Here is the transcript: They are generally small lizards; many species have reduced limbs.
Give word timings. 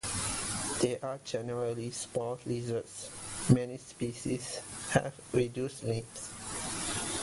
They 0.81 0.97
are 1.03 1.19
generally 1.23 1.91
small 1.91 2.39
lizards; 2.47 3.11
many 3.53 3.77
species 3.77 4.59
have 4.93 5.13
reduced 5.31 5.83
limbs. 5.83 6.31